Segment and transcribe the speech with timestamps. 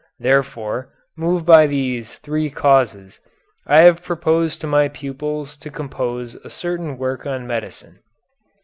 [0.19, 3.19] Therefore, moved by these three causes,
[3.67, 7.99] I have proposed to my pupils to compose a certain work on medicine.